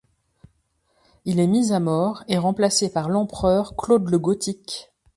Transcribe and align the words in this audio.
Il 1.25 1.39
est 1.39 1.45
mis 1.45 1.71
à 1.71 1.79
mort 1.79 2.23
et 2.27 2.39
remplacé 2.39 2.91
par 2.91 3.07
l’empereur 3.07 3.75
Claude 3.77 4.09
le 4.09 4.17
Gothique. 4.17 4.89